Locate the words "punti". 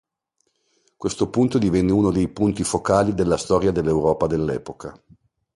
2.27-2.63